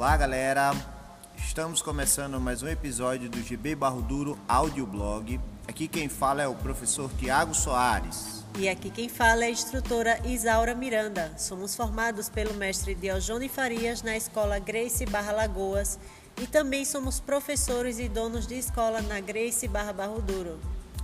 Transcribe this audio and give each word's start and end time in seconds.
Olá, 0.00 0.16
galera. 0.16 0.72
Estamos 1.36 1.82
começando 1.82 2.40
mais 2.40 2.62
um 2.62 2.68
episódio 2.68 3.28
do 3.28 3.38
GB 3.42 3.74
Barro 3.74 4.00
Duro 4.00 4.38
Audioblog. 4.48 5.38
Aqui 5.68 5.86
quem 5.86 6.08
fala 6.08 6.40
é 6.40 6.48
o 6.48 6.54
professor 6.54 7.10
Tiago 7.18 7.54
Soares. 7.54 8.42
E 8.58 8.66
aqui 8.66 8.88
quem 8.88 9.10
fala 9.10 9.44
é 9.44 9.48
a 9.48 9.50
instrutora 9.50 10.18
Isaura 10.26 10.74
Miranda. 10.74 11.34
Somos 11.36 11.76
formados 11.76 12.30
pelo 12.30 12.54
mestre 12.54 12.94
Diojone 12.94 13.46
Farias 13.46 14.02
na 14.02 14.16
escola 14.16 14.58
Grace 14.58 15.04
Barra 15.04 15.32
Lagoas 15.32 15.98
e 16.40 16.46
também 16.46 16.86
somos 16.86 17.20
professores 17.20 17.98
e 17.98 18.08
donos 18.08 18.46
de 18.46 18.54
escola 18.54 19.02
na 19.02 19.20
Grace 19.20 19.68
Barra 19.68 19.92
Barro 19.92 20.22
Duro. 20.22 20.58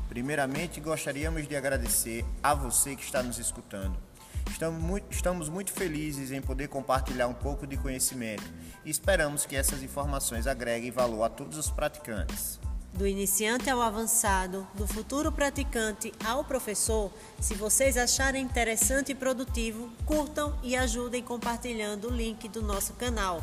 Primeiramente, 0.08 0.80
gostaríamos 0.80 1.46
de 1.46 1.54
agradecer 1.54 2.24
a 2.42 2.54
você 2.54 2.96
que 2.96 3.04
está 3.04 3.22
nos 3.22 3.38
escutando. 3.38 4.05
Estamos 4.50 4.82
muito, 4.82 5.06
estamos 5.10 5.48
muito 5.48 5.72
felizes 5.72 6.30
em 6.30 6.40
poder 6.40 6.68
compartilhar 6.68 7.26
um 7.28 7.34
pouco 7.34 7.66
de 7.66 7.76
conhecimento 7.76 8.44
e 8.84 8.90
esperamos 8.90 9.44
que 9.44 9.54
essas 9.54 9.82
informações 9.82 10.46
agreguem 10.46 10.90
valor 10.90 11.24
a 11.24 11.28
todos 11.28 11.58
os 11.58 11.70
praticantes. 11.70 12.58
Do 12.96 13.06
iniciante 13.06 13.68
ao 13.68 13.82
avançado, 13.82 14.66
do 14.72 14.86
futuro 14.86 15.30
praticante 15.30 16.14
ao 16.24 16.42
professor, 16.42 17.12
se 17.38 17.54
vocês 17.54 17.98
acharem 17.98 18.42
interessante 18.42 19.12
e 19.12 19.14
produtivo, 19.14 19.90
curtam 20.06 20.58
e 20.62 20.74
ajudem 20.74 21.22
compartilhando 21.22 22.08
o 22.08 22.10
link 22.10 22.48
do 22.48 22.62
nosso 22.62 22.94
canal. 22.94 23.42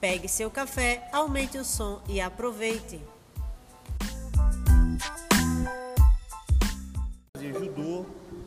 Pegue 0.00 0.28
seu 0.28 0.48
café, 0.48 1.08
aumente 1.12 1.58
o 1.58 1.64
som 1.64 2.00
e 2.08 2.20
aproveite. 2.20 3.00
Judô, 7.40 8.06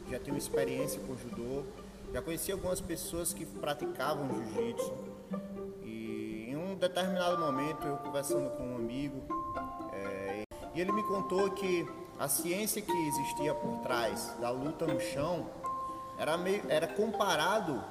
já 0.09 0.19
tenho 0.19 0.37
experiência 0.37 1.01
com 1.01 1.17
judô, 1.17 1.65
já 2.13 2.21
conheci 2.21 2.51
algumas 2.51 2.81
pessoas 2.81 3.33
que 3.33 3.45
praticavam 3.45 4.29
jiu-jitsu 4.29 4.93
e 5.83 6.47
em 6.49 6.55
um 6.55 6.75
determinado 6.75 7.39
momento 7.39 7.85
eu 7.85 7.97
conversando 7.97 8.49
com 8.57 8.63
um 8.63 8.75
amigo 8.75 9.21
é, 9.93 10.43
e 10.73 10.81
ele 10.81 10.91
me 10.91 11.03
contou 11.03 11.51
que 11.51 11.87
a 12.17 12.27
ciência 12.27 12.81
que 12.81 12.91
existia 12.91 13.53
por 13.53 13.79
trás 13.79 14.33
da 14.39 14.49
luta 14.49 14.87
no 14.87 14.99
chão 14.99 15.47
era, 16.17 16.37
meio, 16.37 16.63
era 16.69 16.87
comparado 16.87 17.83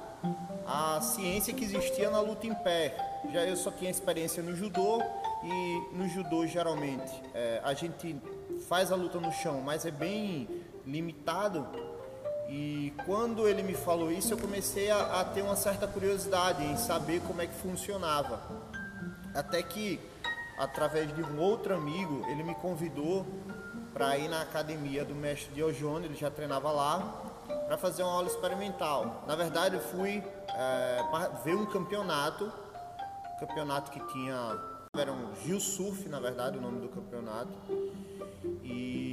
à 0.65 0.99
ciência 1.01 1.53
que 1.53 1.63
existia 1.63 2.09
na 2.09 2.19
luta 2.19 2.47
em 2.47 2.55
pé. 2.55 3.21
Já 3.31 3.45
eu 3.45 3.55
só 3.55 3.69
tinha 3.69 3.91
experiência 3.91 4.41
no 4.41 4.55
judô 4.55 4.99
e 5.43 5.95
no 5.95 6.07
judô 6.09 6.47
geralmente 6.47 7.21
é, 7.33 7.61
a 7.63 7.73
gente 7.73 8.19
faz 8.67 8.91
a 8.91 8.95
luta 8.95 9.19
no 9.19 9.31
chão, 9.31 9.61
mas 9.61 9.85
é 9.85 9.91
bem 9.91 10.47
limitado 10.85 11.67
e 12.47 12.93
quando 13.05 13.47
ele 13.47 13.63
me 13.63 13.73
falou 13.73 14.11
isso, 14.11 14.33
eu 14.33 14.37
comecei 14.37 14.89
a, 14.91 15.21
a, 15.21 15.25
ter 15.25 15.41
uma 15.41 15.55
certa 15.55 15.87
curiosidade 15.87 16.63
em 16.63 16.77
saber 16.77 17.21
como 17.21 17.41
é 17.41 17.47
que 17.47 17.55
funcionava. 17.55 18.39
Até 19.33 19.61
que, 19.63 19.99
através 20.57 21.13
de 21.13 21.23
um 21.23 21.39
outro 21.39 21.73
amigo, 21.73 22.25
ele 22.29 22.43
me 22.43 22.55
convidou 22.55 23.25
para 23.93 24.17
ir 24.17 24.27
na 24.27 24.41
academia 24.41 25.03
do 25.03 25.15
mestre 25.15 25.53
Diogênio, 25.53 26.05
ele 26.05 26.15
já 26.15 26.29
treinava 26.29 26.71
lá, 26.71 27.23
para 27.65 27.77
fazer 27.77 28.03
uma 28.03 28.11
aula 28.11 28.27
experimental. 28.27 29.23
Na 29.27 29.35
verdade, 29.35 29.75
eu 29.75 29.81
fui 29.81 30.23
é, 30.49 30.99
ver 31.43 31.55
um 31.55 31.65
campeonato, 31.65 32.51
campeonato 33.39 33.91
que 33.91 33.99
tinha. 34.11 34.59
Era 34.95 35.11
um 35.11 35.33
Rio 35.43 35.59
Surf, 35.59 36.07
na 36.07 36.19
verdade, 36.19 36.57
o 36.57 36.61
nome 36.61 36.79
do 36.79 36.89
campeonato. 36.89 37.51
E 38.63 39.04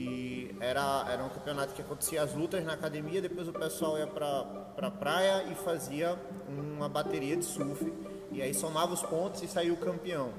era, 0.62 1.04
era 1.10 1.24
um 1.24 1.28
campeonato 1.28 1.74
que 1.74 1.82
acontecia 1.82 2.22
as 2.22 2.32
lutas 2.34 2.64
na 2.64 2.74
academia, 2.74 3.20
depois 3.20 3.48
o 3.48 3.52
pessoal 3.52 3.98
ia 3.98 4.06
pra, 4.06 4.44
pra 4.76 4.90
praia 4.92 5.42
e 5.50 5.56
fazia 5.56 6.16
uma 6.48 6.88
bateria 6.88 7.36
de 7.36 7.44
surf. 7.44 7.92
E 8.30 8.40
aí 8.40 8.54
somava 8.54 8.94
os 8.94 9.02
pontos 9.02 9.42
e 9.42 9.48
saía 9.48 9.72
o 9.72 9.76
campeão. 9.76 10.30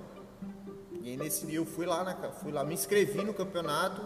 E 1.02 1.10
aí 1.10 1.18
nesse 1.18 1.46
dia 1.46 1.58
eu 1.58 1.66
fui 1.66 1.86
lá, 1.86 2.06
na, 2.06 2.16
fui 2.32 2.54
lá, 2.54 2.64
me 2.64 2.74
inscrevi 2.74 3.22
no 3.22 3.34
campeonato 3.34 4.02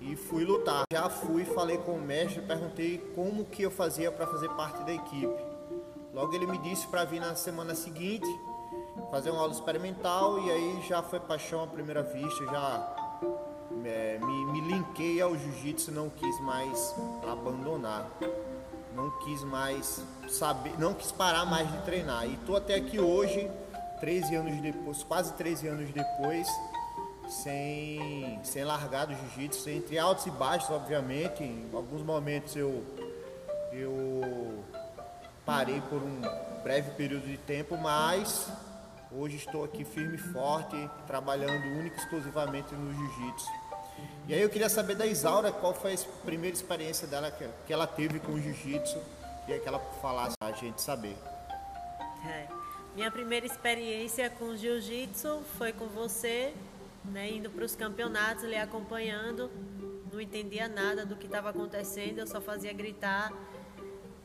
e 0.00 0.16
fui 0.16 0.46
lutar. 0.46 0.84
Já 0.90 1.10
fui, 1.10 1.44
falei 1.44 1.76
com 1.76 1.92
o 1.92 2.00
mestre, 2.00 2.40
perguntei 2.40 2.96
como 3.14 3.44
que 3.44 3.62
eu 3.62 3.70
fazia 3.70 4.10
para 4.10 4.26
fazer 4.26 4.48
parte 4.50 4.82
da 4.82 4.94
equipe. 4.94 5.44
Logo 6.14 6.34
ele 6.34 6.46
me 6.46 6.56
disse 6.58 6.86
para 6.86 7.04
vir 7.04 7.20
na 7.20 7.34
semana 7.34 7.74
seguinte 7.74 8.26
fazer 9.10 9.30
uma 9.30 9.42
aula 9.42 9.52
experimental 9.52 10.38
e 10.38 10.50
aí 10.50 10.82
já 10.88 11.02
foi 11.02 11.20
paixão 11.20 11.62
à 11.62 11.66
primeira 11.66 12.02
vista, 12.02 12.44
já 12.46 13.02
é, 13.84 14.18
me, 14.18 14.31
me 14.52 14.60
linkei 14.60 15.20
ao 15.22 15.34
jiu-jitsu 15.34 15.90
e 15.90 15.94
não 15.94 16.10
quis 16.10 16.40
mais 16.40 16.94
abandonar. 17.26 18.06
Não 18.94 19.10
quis 19.20 19.42
mais 19.44 20.04
saber, 20.28 20.78
não 20.78 20.92
quis 20.92 21.10
parar 21.10 21.46
mais 21.46 21.70
de 21.72 21.78
treinar. 21.78 22.26
E 22.26 22.36
tô 22.44 22.54
até 22.54 22.74
aqui 22.74 23.00
hoje, 23.00 23.50
13 24.00 24.34
anos 24.36 24.60
depois, 24.60 25.02
quase 25.02 25.32
13 25.32 25.68
anos 25.68 25.90
depois, 25.90 26.46
sem, 27.26 28.38
sem 28.44 28.64
largar 28.64 29.06
do 29.06 29.14
jiu-jitsu, 29.14 29.70
entre 29.70 29.98
altos 29.98 30.26
e 30.26 30.30
baixos, 30.30 30.68
obviamente. 30.68 31.42
Em 31.42 31.70
alguns 31.72 32.02
momentos 32.02 32.54
eu, 32.54 32.84
eu 33.72 34.62
parei 35.46 35.80
por 35.88 36.02
um 36.02 36.20
breve 36.62 36.90
período 36.90 37.26
de 37.26 37.38
tempo, 37.38 37.78
mas 37.78 38.52
hoje 39.10 39.36
estou 39.36 39.64
aqui 39.64 39.82
firme 39.82 40.16
e 40.16 40.18
forte, 40.18 40.76
trabalhando 41.06 41.64
única 41.78 41.96
e 41.96 41.98
exclusivamente 41.98 42.74
no 42.74 42.92
jiu-jitsu. 42.92 43.61
E 44.28 44.34
aí 44.34 44.40
eu 44.40 44.48
queria 44.48 44.68
saber 44.68 44.94
da 44.94 45.04
Isaura 45.04 45.50
qual 45.50 45.74
foi 45.74 45.94
a 45.94 46.24
primeira 46.24 46.56
experiência 46.56 47.06
dela 47.06 47.30
que, 47.30 47.48
que 47.66 47.72
ela 47.72 47.86
teve 47.86 48.20
com 48.20 48.32
o 48.32 48.40
jiu-jitsu 48.40 48.98
e 49.48 49.58
que 49.58 49.68
ela 49.68 49.80
falasse 50.00 50.36
a 50.40 50.52
gente 50.52 50.80
saber. 50.80 51.16
É. 52.26 52.46
Minha 52.94 53.10
primeira 53.10 53.46
experiência 53.46 54.30
com 54.30 54.56
jiu-jitsu 54.56 55.42
foi 55.58 55.72
com 55.72 55.86
você, 55.86 56.54
né, 57.04 57.30
indo 57.30 57.50
para 57.50 57.64
os 57.64 57.74
campeonatos, 57.74 58.44
lhe 58.44 58.56
acompanhando. 58.56 59.50
Não 60.12 60.20
entendia 60.20 60.68
nada 60.68 61.04
do 61.04 61.16
que 61.16 61.26
estava 61.26 61.50
acontecendo, 61.50 62.18
eu 62.18 62.26
só 62.26 62.40
fazia 62.40 62.72
gritar. 62.72 63.32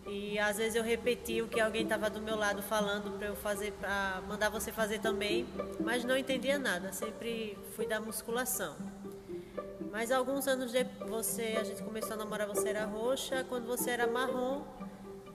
E 0.06 0.38
às 0.38 0.57
vezes 0.57 0.75
eu 0.75 0.83
repetia 0.83 1.44
o 1.44 1.47
que 1.47 1.59
alguém 1.59 1.83
estava 1.83 2.09
do 2.09 2.22
meu 2.22 2.35
lado 2.35 2.61
falando 2.61 3.17
para 3.17 3.27
eu 3.27 3.35
fazer, 3.35 3.73
para 3.73 4.22
mandar 4.27 4.50
você 4.50 4.72
fazer 4.72 5.00
também, 5.00 5.45
mas 5.79 6.03
não 6.03 6.16
entendia 6.16 6.57
nada. 6.57 6.94
Sempre 6.94 7.57
fui 7.75 7.85
da 7.85 8.00
musculação. 8.00 8.75
Mas 9.91 10.12
alguns 10.12 10.47
anos 10.47 10.72
depois, 10.72 11.09
você, 11.09 11.57
a 11.59 11.63
gente 11.63 11.81
começou 11.81 12.13
a 12.13 12.18
namorar, 12.18 12.47
você 12.47 12.69
era 12.69 12.85
roxa. 12.85 13.45
Quando 13.47 13.66
você 13.66 13.91
era 13.91 14.06
marrom, 14.06 14.62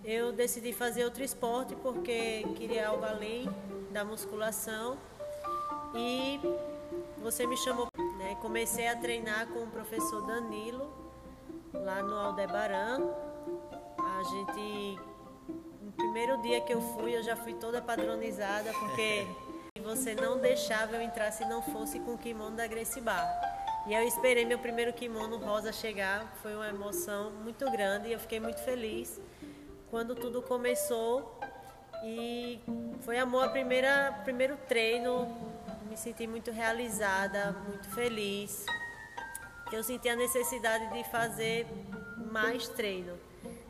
eu 0.05 0.33
decidi 0.33 0.73
fazer 0.73 1.05
outro 1.05 1.23
esporte 1.23 1.75
porque 1.77 2.45
queria 2.57 2.89
algo 2.89 3.05
além 3.05 3.49
da 3.91 4.05
musculação. 4.05 4.97
E 5.95 6.41
você 7.19 7.47
me 7.47 7.57
chamou, 7.57 7.87
né? 8.19 8.37
Comecei 8.41 8.89
a 8.89 8.97
treinar 8.97 9.47
com 9.49 9.65
o 9.65 9.67
professor 9.67 10.27
Danilo 10.27 10.93
lá 11.73 12.03
no 12.03 12.15
Aldebaran. 12.15 13.01
A 13.99 14.23
gente 14.25 15.01
no 15.81 15.93
primeiro 15.93 16.41
dia 16.41 16.61
que 16.61 16.73
eu 16.73 16.81
fui, 16.81 17.17
eu 17.17 17.23
já 17.23 17.37
fui 17.37 17.55
toda 17.55 17.83
padronizada 17.83 18.73
porque 18.73 19.27
você 19.83 20.15
não 20.15 20.39
deixava 20.39 20.97
eu 20.97 21.03
entrar 21.03 21.31
se 21.31 21.45
não 21.45 21.61
fosse 21.63 21.99
com 22.01 22.15
o 22.15 22.19
kimono 22.19 22.57
da 22.57 22.67
Grace 22.67 23.01
Bar. 23.01 23.52
E 23.87 23.95
eu 23.95 24.03
esperei 24.07 24.45
meu 24.45 24.59
primeiro 24.59 24.93
kimono 24.93 25.39
rosa 25.39 25.73
chegar, 25.73 26.33
foi 26.41 26.55
uma 26.55 26.69
emoção 26.69 27.33
muito 27.33 27.69
grande 27.71 28.09
e 28.09 28.13
eu 28.13 28.21
fiquei 28.21 28.39
muito 28.39 28.61
feliz 28.61 29.21
quando 29.91 30.15
tudo 30.15 30.41
começou 30.41 31.39
e 32.05 32.61
foi 33.01 33.19
amor 33.19 33.45
a 33.45 33.49
primeira 33.49 34.21
primeiro 34.25 34.57
treino, 34.69 35.27
me 35.89 35.97
senti 35.97 36.27
muito 36.27 36.51
realizada, 36.51 37.53
muito 37.69 37.91
feliz. 37.91 38.65
Eu 39.73 39.83
senti 39.83 40.09
a 40.09 40.17
necessidade 40.17 40.93
de 40.93 41.05
fazer 41.11 41.67
mais 42.31 42.69
treino. 42.69 43.19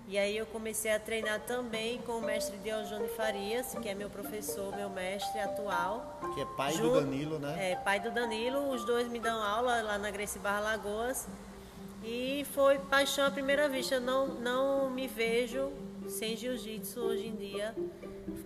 E 0.09 0.19
aí 0.19 0.37
eu 0.37 0.45
comecei 0.47 0.93
a 0.93 0.99
treinar 0.99 1.41
também 1.41 1.99
com 1.99 2.19
o 2.19 2.23
mestre 2.23 2.57
Diogene 2.59 3.09
Farias, 3.09 3.75
que 3.81 3.89
é 3.89 3.95
meu 3.95 4.11
professor, 4.11 4.75
meu 4.77 4.91
mestre 4.91 5.41
atual. 5.41 6.21
Que 6.35 6.43
é 6.43 6.45
pai 6.57 6.73
Junto, 6.73 6.95
do 6.95 7.01
Danilo, 7.01 7.39
né? 7.39 7.73
É, 7.73 7.77
pai 7.77 8.01
do 8.01 8.11
Danilo. 8.11 8.71
Os 8.71 8.85
dois 8.85 9.09
me 9.09 9.19
dão 9.19 9.43
aula 9.43 9.81
lá 9.81 9.99
na 9.99 10.11
Grace 10.11 10.39
Barra 10.39 10.61
Lagoas. 10.61 11.27
E 12.05 12.45
foi 12.53 12.79
paixão 12.79 13.25
à 13.27 13.31
primeira 13.31 13.69
vista. 13.69 13.95
Eu 13.95 14.01
não, 14.01 14.27
não 14.27 14.91
me 14.91 15.07
vejo 15.07 15.73
sem 16.09 16.37
jiu-jitsu 16.37 17.01
hoje 17.01 17.29
em 17.29 17.37
dia. 17.37 17.75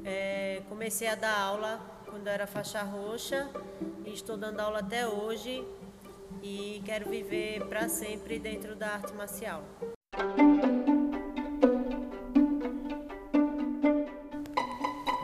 É, 0.05 0.63
comecei 0.69 1.09
a 1.09 1.15
dar 1.15 1.37
aula 1.39 1.81
quando 2.05 2.27
eu 2.27 2.33
era 2.33 2.47
faixa 2.47 2.83
roxa 2.83 3.49
e 4.05 4.13
estou 4.13 4.37
dando 4.37 4.61
aula 4.61 4.79
até 4.79 5.07
hoje 5.07 5.67
e 6.43 6.81
quero 6.85 7.11
viver 7.11 7.67
para 7.67 7.89
sempre 7.89 8.39
dentro 8.39 8.77
da 8.77 8.91
arte 8.91 9.13
marcial. 9.15 9.65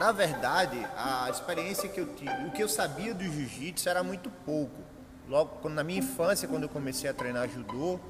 Na 0.02 0.10
verdade, 0.10 0.84
a 0.96 1.30
experiência 1.30 1.88
que 1.88 2.00
eu 2.00 2.06
tive, 2.16 2.32
o 2.48 2.50
que 2.50 2.60
eu 2.60 2.68
sabia 2.68 3.14
do 3.14 3.22
jiu-jitsu 3.22 3.88
era 3.88 4.02
muito 4.02 4.28
pouco. 4.44 4.82
Logo, 5.28 5.68
na 5.68 5.84
minha 5.84 6.00
infância, 6.00 6.48
quando 6.48 6.64
eu 6.64 6.68
comecei 6.68 7.08
a 7.08 7.14
treinar 7.14 7.48
judô, 7.48 8.00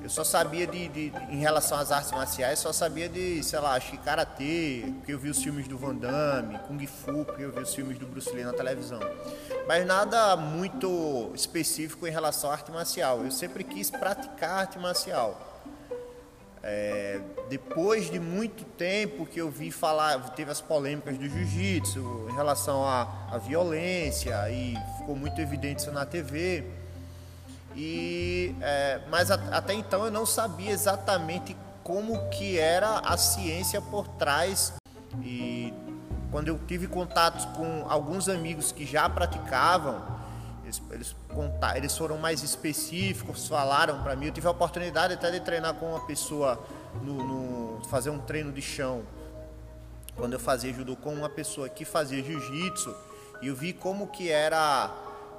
Eu 0.00 0.08
só 0.08 0.24
sabia 0.24 0.66
de, 0.66 0.88
de, 0.88 1.12
em 1.30 1.38
relação 1.38 1.78
às 1.78 1.92
artes 1.92 2.10
marciais, 2.10 2.58
só 2.58 2.72
sabia 2.72 3.08
de, 3.08 3.42
sei 3.42 3.60
lá, 3.60 3.74
acho 3.74 3.92
que 3.92 3.98
karatê, 3.98 4.82
porque 4.96 5.12
eu 5.12 5.18
vi 5.18 5.30
os 5.30 5.40
filmes 5.40 5.68
do 5.68 5.78
Van 5.78 5.94
Damme, 5.94 6.58
Kung 6.66 6.84
Fu, 6.86 7.24
porque 7.24 7.44
eu 7.44 7.52
vi 7.52 7.60
os 7.60 7.72
filmes 7.72 7.98
do 7.98 8.06
Bruce 8.06 8.32
Lee 8.32 8.44
na 8.44 8.52
televisão. 8.52 8.98
Mas 9.66 9.86
nada 9.86 10.36
muito 10.36 11.30
específico 11.34 12.06
em 12.06 12.10
relação 12.10 12.50
à 12.50 12.54
arte 12.54 12.72
marcial. 12.72 13.24
Eu 13.24 13.30
sempre 13.30 13.62
quis 13.62 13.90
praticar 13.90 14.60
arte 14.60 14.76
marcial. 14.76 15.51
É, 16.64 17.20
depois 17.48 18.08
de 18.08 18.20
muito 18.20 18.64
tempo 18.64 19.26
que 19.26 19.40
eu 19.40 19.50
vi 19.50 19.72
falar, 19.72 20.30
teve 20.30 20.50
as 20.50 20.60
polêmicas 20.60 21.18
do 21.18 21.28
jiu-jitsu 21.28 22.28
em 22.30 22.34
relação 22.34 22.86
à, 22.86 23.08
à, 23.32 23.38
violência 23.38 24.48
e 24.48 24.78
ficou 24.98 25.16
muito 25.16 25.40
evidente 25.40 25.80
isso 25.80 25.90
na 25.90 26.06
TV. 26.06 26.64
E, 27.74 28.54
é, 28.60 29.00
mas 29.10 29.30
a, 29.30 29.34
até 29.50 29.74
então 29.74 30.04
eu 30.04 30.10
não 30.10 30.24
sabia 30.24 30.70
exatamente 30.70 31.56
como 31.82 32.28
que 32.30 32.58
era 32.58 33.00
a 33.00 33.16
ciência 33.16 33.80
por 33.80 34.06
trás. 34.06 34.72
E 35.20 35.74
quando 36.30 36.46
eu 36.46 36.58
tive 36.66 36.86
contatos 36.86 37.44
com 37.56 37.84
alguns 37.88 38.28
amigos 38.28 38.70
que 38.70 38.86
já 38.86 39.08
praticavam, 39.08 40.00
eles, 40.72 40.82
eles, 40.90 41.16
contar, 41.28 41.76
eles 41.76 41.96
foram 41.96 42.16
mais 42.16 42.42
específicos, 42.42 43.48
falaram 43.48 44.02
para 44.02 44.16
mim. 44.16 44.26
Eu 44.26 44.32
tive 44.32 44.46
a 44.46 44.50
oportunidade 44.50 45.14
até 45.14 45.30
de 45.30 45.40
treinar 45.40 45.74
com 45.74 45.90
uma 45.90 46.06
pessoa, 46.06 46.58
no, 47.02 47.14
no, 47.78 47.84
fazer 47.86 48.10
um 48.10 48.18
treino 48.18 48.52
de 48.52 48.62
chão. 48.62 49.02
Quando 50.16 50.34
eu 50.34 50.40
fazia 50.40 50.72
judô 50.72 50.96
com 50.96 51.12
uma 51.12 51.28
pessoa 51.28 51.68
que 51.68 51.84
fazia 51.84 52.22
jiu-jitsu, 52.22 52.94
e 53.40 53.48
eu 53.48 53.56
vi 53.56 53.72
como 53.72 54.06
que 54.06 54.30
era 54.30 54.90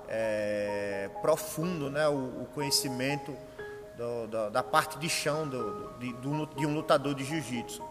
é, 0.08 1.10
profundo 1.22 1.90
né, 1.90 2.08
o, 2.08 2.42
o 2.42 2.48
conhecimento 2.54 3.36
do, 3.98 4.28
do, 4.28 4.50
da 4.50 4.64
parte 4.64 4.98
de 4.98 5.08
chão 5.08 5.48
do, 5.48 5.94
de, 6.00 6.12
de 6.14 6.66
um 6.66 6.74
lutador 6.74 7.14
de 7.14 7.24
jiu-jitsu. 7.24 7.84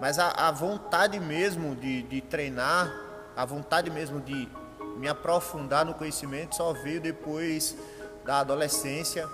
Mas 0.00 0.18
a, 0.18 0.30
a, 0.30 0.50
vontade 0.50 1.18
mesmo 1.20 1.74
de, 1.74 2.02
de 2.02 2.20
treinar, 2.20 2.92
a 3.36 3.44
vontade 3.44 3.90
mesmo 3.90 4.20
de 4.20 4.48
me 4.98 5.08
aprofundar 5.08 5.84
no 5.84 5.94
conhecimento 5.94 6.56
só 6.56 6.72
veio 6.72 7.00
depois 7.00 7.76
da 8.24 8.40
adolescência, 8.40 9.28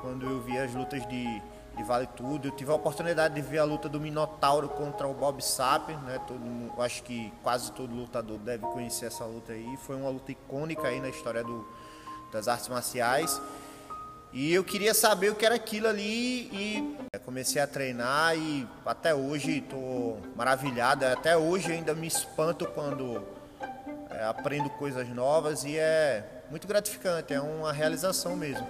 quando 0.00 0.26
eu 0.26 0.40
vi 0.40 0.58
as 0.58 0.74
lutas 0.74 1.06
de, 1.06 1.42
de 1.76 1.82
Vale 1.84 2.08
Tudo. 2.16 2.48
Eu 2.48 2.52
tive 2.52 2.70
a 2.72 2.74
oportunidade 2.74 3.34
de 3.34 3.40
ver 3.40 3.58
a 3.58 3.64
luta 3.64 3.88
do 3.88 4.00
Minotauro 4.00 4.68
contra 4.68 5.06
o 5.06 5.14
Bob 5.14 5.42
Sapp, 5.42 5.92
né? 5.92 6.18
Todo, 6.26 6.42
acho 6.82 7.02
que 7.02 7.32
quase 7.42 7.70
todo 7.72 7.94
lutador 7.94 8.38
deve 8.38 8.64
conhecer 8.66 9.06
essa 9.06 9.24
luta 9.24 9.52
aí. 9.52 9.76
Foi 9.86 9.94
uma 9.94 10.10
luta 10.10 10.32
icônica 10.32 10.88
aí 10.88 11.00
na 11.00 11.08
história 11.10 11.44
do, 11.44 11.66
das 12.32 12.48
artes 12.48 12.68
marciais. 12.68 13.40
E 14.32 14.52
eu 14.52 14.64
queria 14.64 14.92
saber 14.94 15.30
o 15.30 15.36
que 15.36 15.46
era 15.46 15.54
aquilo 15.54 15.86
ali 15.86 16.48
e 16.52 16.96
comecei 17.24 17.62
a 17.62 17.66
treinar 17.66 18.36
e 18.36 18.66
até 18.84 19.14
hoje 19.14 19.58
estou 19.58 20.20
maravilhado. 20.34 21.06
Até 21.06 21.36
hoje 21.36 21.70
ainda 21.70 21.94
me 21.94 22.08
espanto 22.08 22.66
quando 22.66 23.22
é, 24.18 24.24
aprendo 24.24 24.70
coisas 24.70 25.08
novas 25.08 25.64
e 25.64 25.76
é 25.76 26.42
muito 26.50 26.66
gratificante, 26.66 27.34
é 27.34 27.40
uma 27.40 27.72
realização 27.72 28.36
mesmo. 28.36 28.66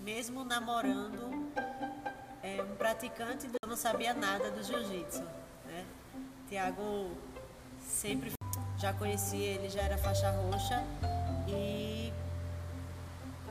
Mesmo 0.00 0.44
namorando 0.44 1.52
é, 2.42 2.62
um 2.62 2.74
praticante, 2.76 3.46
eu 3.46 3.68
não 3.68 3.76
sabia 3.76 4.14
nada 4.14 4.50
do 4.50 4.62
jiu-jitsu. 4.62 5.22
Né? 5.66 5.84
Tiago 6.48 7.10
sempre 7.80 8.32
já 8.78 8.92
conhecia 8.92 9.54
ele, 9.54 9.68
já 9.68 9.82
era 9.82 9.98
faixa 9.98 10.30
roxa 10.30 10.82
e 11.48 12.12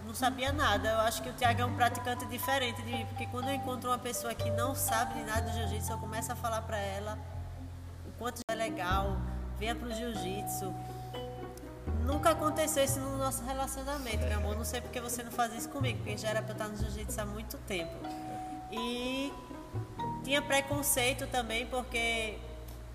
não 0.06 0.14
sabia 0.14 0.52
nada. 0.52 0.90
Eu 0.90 1.00
acho 1.00 1.24
que 1.24 1.30
o 1.30 1.34
Tiago 1.34 1.62
é 1.62 1.66
um 1.66 1.76
praticante 1.76 2.26
diferente 2.28 2.82
de 2.84 2.92
mim, 2.92 3.06
porque 3.08 3.26
quando 3.28 3.48
eu 3.50 3.56
encontro 3.56 3.90
uma 3.90 3.98
pessoa 3.98 4.34
que 4.34 4.50
não 4.52 4.76
sabe 4.76 5.16
de 5.16 5.24
nada 5.24 5.50
de 5.50 5.58
jiu-jitsu, 5.58 5.92
eu 5.92 5.98
começo 5.98 6.32
a 6.32 6.36
falar 6.36 6.62
para 6.62 6.78
ela 6.78 7.18
o 8.08 8.12
quanto 8.20 8.40
é 8.48 8.56
legal, 8.56 9.18
venha 9.60 9.76
pro 9.76 9.92
jiu-jitsu. 9.94 10.74
Nunca 12.06 12.32
aconteceu 12.32 12.84
isso 12.84 13.00
no 13.00 13.18
nosso 13.18 13.44
relacionamento, 13.44 14.26
meu 14.26 14.38
amor. 14.38 14.56
Não 14.56 14.66
sei 14.66 14.82
porque 14.82 15.00
você 15.00 15.24
não 15.24 15.32
faz 15.32 15.54
isso 15.54 15.70
comigo, 15.70 16.00
porque 16.00 16.18
já 16.18 16.30
era 16.30 16.42
pra 16.42 16.52
eu 16.52 16.54
estar 16.54 16.68
no 16.68 16.78
jiu-jitsu 16.78 17.22
há 17.22 17.26
muito 17.26 17.58
tempo. 17.60 17.94
E 18.72 19.32
tinha 20.24 20.42
preconceito 20.42 21.28
também, 21.28 21.66
porque 21.68 22.38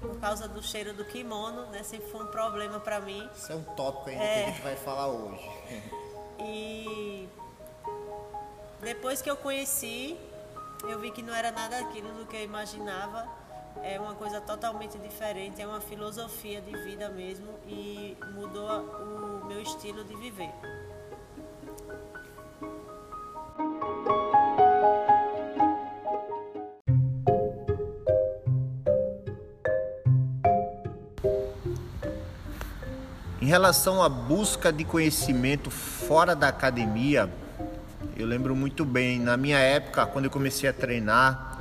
por 0.00 0.18
causa 0.20 0.46
do 0.46 0.62
cheiro 0.62 0.92
do 0.92 1.04
kimono, 1.04 1.66
né? 1.66 1.82
Sempre 1.82 2.10
foi 2.10 2.24
um 2.24 2.28
problema 2.28 2.80
para 2.80 3.00
mim. 3.00 3.28
Isso 3.34 3.52
é 3.52 3.54
um 3.54 3.62
tópico 3.62 4.10
ainda 4.10 4.22
é... 4.22 4.34
que 4.34 4.42
a 4.42 4.52
gente 4.52 4.62
vai 4.62 4.76
falar 4.76 5.08
hoje. 5.08 5.50
E 6.40 7.28
depois 8.80 9.20
que 9.20 9.28
eu 9.28 9.36
conheci, 9.36 10.16
eu 10.84 11.00
vi 11.00 11.10
que 11.10 11.20
não 11.20 11.34
era 11.34 11.50
nada 11.50 11.80
aquilo 11.80 12.12
do 12.12 12.26
que 12.26 12.36
eu 12.36 12.44
imaginava 12.44 13.26
é 13.82 13.98
uma 13.98 14.14
coisa 14.14 14.40
totalmente 14.40 14.98
diferente, 14.98 15.60
é 15.60 15.66
uma 15.66 15.80
filosofia 15.80 16.60
de 16.60 16.72
vida 16.84 17.08
mesmo 17.08 17.48
e 17.66 18.16
mudou 18.34 18.80
o 18.80 19.46
meu 19.46 19.60
estilo 19.60 20.04
de 20.04 20.14
viver. 20.16 20.50
Em 33.40 33.46
relação 33.46 34.02
à 34.02 34.08
busca 34.08 34.72
de 34.72 34.84
conhecimento 34.84 35.70
fora 35.70 36.36
da 36.36 36.48
academia, 36.48 37.30
eu 38.16 38.26
lembro 38.26 38.54
muito 38.54 38.84
bem, 38.84 39.18
na 39.18 39.36
minha 39.36 39.58
época, 39.58 40.04
quando 40.06 40.26
eu 40.26 40.30
comecei 40.30 40.68
a 40.68 40.72
treinar, 40.72 41.57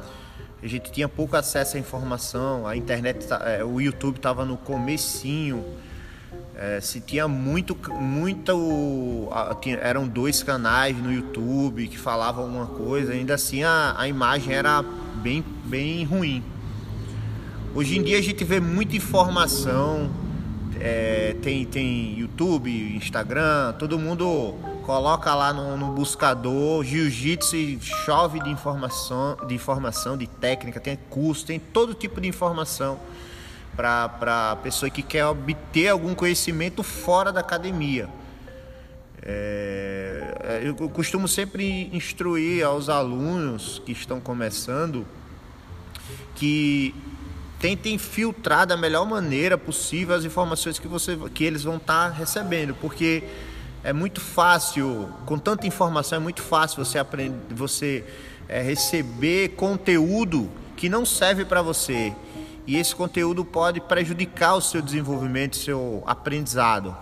a 0.61 0.67
gente 0.67 0.91
tinha 0.91 1.07
pouco 1.07 1.35
acesso 1.35 1.77
à 1.77 1.79
informação, 1.79 2.65
a 2.65 2.75
internet, 2.75 3.27
tá, 3.27 3.41
é, 3.45 3.63
o 3.63 3.79
YouTube 3.79 4.17
estava 4.17 4.43
no 4.43 4.57
comecinho, 4.57 5.63
é, 6.55 6.81
se 6.81 6.99
tinha 6.99 7.27
muito, 7.27 7.77
muito, 7.93 9.29
eram 9.79 10.07
dois 10.07 10.41
canais 10.41 10.97
no 10.97 11.13
YouTube 11.13 11.87
que 11.87 11.97
falavam 11.97 12.45
alguma 12.45 12.65
coisa, 12.65 13.13
ainda 13.13 13.35
assim 13.35 13.63
a, 13.63 13.93
a 13.95 14.07
imagem 14.07 14.53
era 14.53 14.83
bem, 15.21 15.45
bem 15.65 16.03
ruim. 16.03 16.43
Hoje 17.75 17.99
em 17.99 18.01
dia 18.01 18.17
a 18.17 18.21
gente 18.21 18.43
vê 18.43 18.59
muita 18.59 18.95
informação, 18.95 20.09
é, 20.79 21.35
tem, 21.43 21.63
tem 21.65 22.17
YouTube, 22.17 22.71
Instagram, 22.95 23.73
todo 23.77 23.99
mundo 23.99 24.55
coloca 24.87 25.35
lá 25.35 25.51
no, 25.51 25.75
no 25.75 25.91
buscador 25.91 26.81
jiu-jitsu 26.81 27.57
e 27.57 27.77
chove 27.81 28.39
de 28.39 28.49
informação, 28.49 29.35
de 29.45 29.53
informação, 29.53 30.17
de 30.17 30.27
técnica, 30.27 30.79
tem 30.79 30.97
curso, 31.09 31.45
tem 31.45 31.59
todo 31.59 31.93
tipo 31.93 32.21
de 32.21 32.27
informação 32.29 32.97
para 33.75 34.53
a 34.53 34.55
pessoa 34.55 34.89
que 34.89 35.03
quer 35.03 35.25
obter 35.25 35.89
algum 35.89 36.15
conhecimento 36.15 36.83
fora 36.83 37.33
da 37.33 37.41
academia. 37.41 38.07
É, 39.21 40.61
eu 40.63 40.73
costumo 40.89 41.27
sempre 41.27 41.89
instruir 41.93 42.63
aos 42.63 42.87
alunos 42.87 43.81
que 43.85 43.91
estão 43.91 44.21
começando 44.21 45.05
que 46.33 46.95
tentem 47.59 47.97
filtrar 47.97 48.65
da 48.65 48.77
melhor 48.77 49.05
maneira 49.05 49.57
possível 49.57 50.15
as 50.15 50.23
informações 50.23 50.79
que, 50.79 50.87
você, 50.87 51.17
que 51.33 51.43
eles 51.43 51.65
vão 51.65 51.75
estar 51.75 52.09
tá 52.09 52.15
recebendo, 52.15 52.73
porque 52.75 53.21
é 53.83 53.93
muito 53.93 54.19
fácil, 54.19 55.09
com 55.25 55.37
tanta 55.37 55.67
informação, 55.67 56.17
é 56.17 56.21
muito 56.21 56.41
fácil 56.41 56.83
você 56.83 56.97
aprender, 56.97 57.37
você 57.53 58.03
é, 58.47 58.61
receber 58.61 59.49
conteúdo 59.49 60.49
que 60.75 60.89
não 60.89 61.05
serve 61.05 61.45
para 61.45 61.61
você. 61.61 62.13
E 62.65 62.75
esse 62.75 62.93
conteúdo 62.93 63.45
pode 63.45 63.79
prejudicar 63.79 64.55
o 64.55 64.61
seu 64.61 64.81
desenvolvimento, 64.81 65.55
seu 65.55 66.03
aprendizado. 66.05 66.95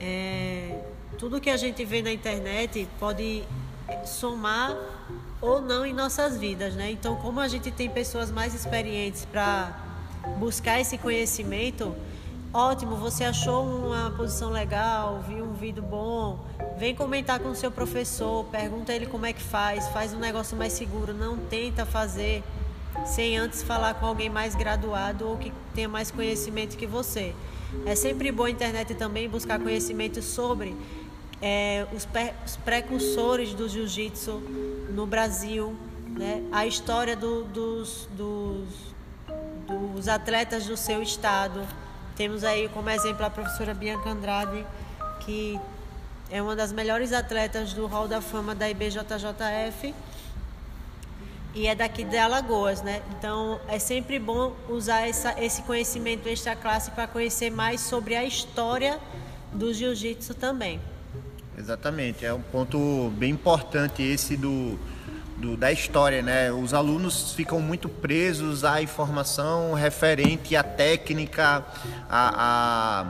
É, 0.00 0.78
tudo 1.18 1.40
que 1.40 1.50
a 1.50 1.56
gente 1.56 1.84
vê 1.84 2.00
na 2.00 2.10
internet 2.10 2.88
pode 2.98 3.44
somar 4.06 4.76
ou 5.40 5.60
não 5.60 5.84
em 5.84 5.92
nossas 5.92 6.38
vidas, 6.38 6.74
né? 6.74 6.90
Então, 6.90 7.16
como 7.16 7.40
a 7.40 7.48
gente 7.48 7.70
tem 7.70 7.90
pessoas 7.90 8.30
mais 8.30 8.54
experientes 8.54 9.24
para 9.24 9.76
buscar 10.38 10.80
esse 10.80 10.96
conhecimento, 10.96 11.94
Ótimo, 12.54 12.96
você 12.96 13.24
achou 13.24 13.64
uma 13.64 14.10
posição 14.10 14.50
legal, 14.50 15.24
viu 15.26 15.42
um 15.42 15.54
vídeo 15.54 15.82
bom, 15.82 16.38
vem 16.76 16.94
comentar 16.94 17.40
com 17.40 17.48
o 17.48 17.54
seu 17.54 17.70
professor, 17.70 18.44
pergunta 18.44 18.92
ele 18.92 19.06
como 19.06 19.24
é 19.24 19.32
que 19.32 19.40
faz, 19.40 19.88
faz 19.88 20.12
um 20.12 20.18
negócio 20.18 20.54
mais 20.54 20.74
seguro, 20.74 21.14
não 21.14 21.38
tenta 21.38 21.86
fazer 21.86 22.44
sem 23.06 23.38
antes 23.38 23.62
falar 23.62 23.94
com 23.94 24.04
alguém 24.04 24.28
mais 24.28 24.54
graduado 24.54 25.26
ou 25.26 25.38
que 25.38 25.50
tenha 25.74 25.88
mais 25.88 26.10
conhecimento 26.10 26.76
que 26.76 26.86
você. 26.86 27.34
É 27.86 27.94
sempre 27.94 28.30
bom 28.30 28.44
a 28.44 28.50
internet 28.50 28.94
também 28.96 29.30
buscar 29.30 29.58
conhecimento 29.58 30.20
sobre 30.20 30.76
é, 31.40 31.86
os, 31.90 32.06
os, 32.44 32.56
precursores 32.56 33.54
do 33.54 33.66
jiu-jitsu 33.66 34.42
no 34.90 35.06
Brasil, 35.06 35.74
né? 36.06 36.42
a 36.52 36.66
história 36.66 37.16
do, 37.16 37.44
dos, 37.44 38.06
dos, 38.14 38.68
dos 39.94 40.06
atletas 40.06 40.66
do 40.66 40.76
seu 40.76 41.02
estado 41.02 41.66
temos 42.16 42.44
aí 42.44 42.68
como 42.68 42.90
exemplo 42.90 43.24
a 43.24 43.30
professora 43.30 43.72
Bianca 43.74 44.10
Andrade, 44.10 44.66
que 45.20 45.58
é 46.30 46.40
uma 46.40 46.56
das 46.56 46.72
melhores 46.72 47.12
atletas 47.12 47.72
do 47.72 47.86
Hall 47.86 48.08
da 48.08 48.20
Fama 48.20 48.54
da 48.54 48.68
IBJJF 48.68 49.94
e 51.54 51.66
é 51.66 51.74
daqui 51.74 52.04
de 52.04 52.16
Alagoas, 52.16 52.82
né? 52.82 53.02
Então 53.18 53.60
é 53.68 53.78
sempre 53.78 54.18
bom 54.18 54.54
usar 54.68 55.06
essa, 55.06 55.34
esse 55.42 55.62
conhecimento 55.62 56.26
extra 56.28 56.56
classe 56.56 56.90
para 56.90 57.06
conhecer 57.06 57.50
mais 57.50 57.80
sobre 57.80 58.14
a 58.14 58.24
história 58.24 58.98
do 59.52 59.72
jiu-jitsu 59.72 60.34
também. 60.34 60.80
Exatamente, 61.56 62.24
é 62.24 62.32
um 62.32 62.40
ponto 62.40 63.12
bem 63.16 63.32
importante 63.32 64.02
esse 64.02 64.36
do, 64.36 64.78
do, 65.42 65.56
da 65.56 65.72
história, 65.72 66.22
né? 66.22 66.52
Os 66.52 66.72
alunos 66.72 67.32
ficam 67.32 67.60
muito 67.60 67.88
presos 67.88 68.64
à 68.64 68.80
informação 68.80 69.74
referente 69.74 70.54
à 70.54 70.62
técnica, 70.62 71.64
à, 72.08 73.04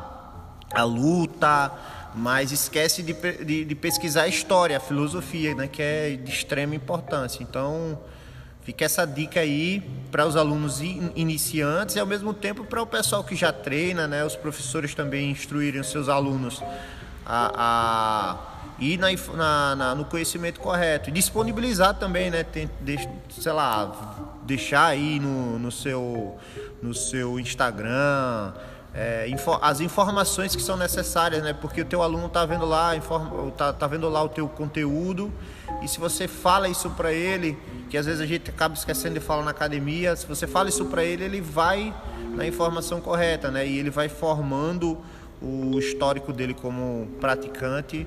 à, 0.74 0.80
à 0.80 0.82
luta, 0.82 1.70
mas 2.14 2.50
esquece 2.50 3.02
de, 3.02 3.12
de, 3.44 3.66
de, 3.66 3.74
pesquisar 3.74 4.22
a 4.22 4.28
história, 4.28 4.78
a 4.78 4.80
filosofia, 4.80 5.54
né? 5.54 5.68
Que 5.68 5.82
é 5.82 6.16
de 6.16 6.30
extrema 6.30 6.74
importância. 6.74 7.42
Então, 7.42 7.98
Fica 8.64 8.84
essa 8.84 9.04
dica 9.04 9.40
aí 9.40 9.82
para 10.12 10.24
os 10.24 10.36
alunos 10.36 10.80
iniciantes 10.80 11.96
e 11.96 11.98
ao 11.98 12.06
mesmo 12.06 12.32
tempo 12.32 12.62
para 12.64 12.80
o 12.80 12.86
pessoal 12.86 13.24
que 13.24 13.34
já 13.34 13.52
treina, 13.52 14.06
né? 14.06 14.24
Os 14.24 14.36
professores 14.36 14.94
também 14.94 15.32
instruírem 15.32 15.80
os 15.80 15.90
seus 15.90 16.08
alunos 16.08 16.62
a, 17.26 17.50
a 17.56 18.51
ir 18.82 18.98
na, 18.98 19.08
na, 19.34 19.76
na, 19.76 19.94
no 19.94 20.04
conhecimento 20.04 20.60
correto 20.60 21.08
e 21.08 21.12
disponibilizar 21.12 21.94
também, 21.94 22.30
né? 22.30 22.42
Tem, 22.42 22.68
sei 23.30 23.52
lá, 23.52 24.30
deixar 24.42 24.86
aí 24.86 25.20
no, 25.20 25.58
no, 25.58 25.70
seu, 25.70 26.36
no 26.82 26.92
seu 26.94 27.38
Instagram 27.38 28.52
é, 28.94 29.26
info, 29.28 29.58
as 29.62 29.80
informações 29.80 30.54
que 30.54 30.62
são 30.62 30.76
necessárias, 30.76 31.42
né? 31.42 31.52
Porque 31.52 31.80
o 31.80 31.84
teu 31.84 32.02
aluno 32.02 32.26
está 32.26 32.44
vendo 32.44 32.66
lá, 32.66 32.94
informa, 32.96 33.50
tá, 33.52 33.72
tá 33.72 33.86
vendo 33.86 34.08
lá 34.08 34.22
o 34.22 34.28
teu 34.28 34.48
conteúdo 34.48 35.32
e 35.82 35.88
se 35.88 35.98
você 35.98 36.28
fala 36.28 36.68
isso 36.68 36.90
para 36.90 37.12
ele 37.12 37.58
que 37.88 37.96
às 37.96 38.06
vezes 38.06 38.20
a 38.20 38.26
gente 38.26 38.50
acaba 38.50 38.74
esquecendo 38.74 39.14
de 39.14 39.20
falar 39.20 39.42
na 39.42 39.50
academia. 39.50 40.16
Se 40.16 40.26
você 40.26 40.46
fala 40.46 40.68
isso 40.68 40.86
para 40.86 41.04
ele, 41.04 41.24
ele 41.24 41.40
vai 41.40 41.94
na 42.34 42.46
informação 42.46 43.00
correta, 43.00 43.50
né? 43.50 43.66
E 43.66 43.78
ele 43.78 43.90
vai 43.90 44.08
formando 44.08 44.98
o 45.42 45.78
histórico 45.78 46.32
dele 46.32 46.54
como 46.54 47.08
praticante. 47.20 48.06